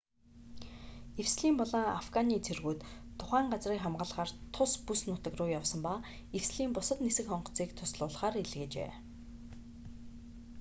[1.23, 2.79] эвслийн болон афганы цэргүүд
[3.19, 5.93] тухайн газрыг хамгаалахаар тус бүс нутаг руу явсан ба
[6.37, 8.91] эвслийн бусад нисэх онгоцыг туслуулахаар илгээжээ